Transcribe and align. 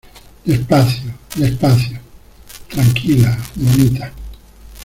despacio. 0.43 1.13
despacio. 1.35 1.99
tranquila, 2.71 3.37
bonita. 3.53 4.11